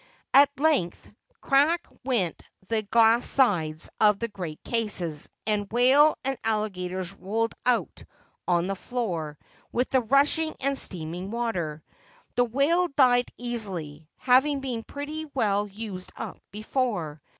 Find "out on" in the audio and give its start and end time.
7.67-8.65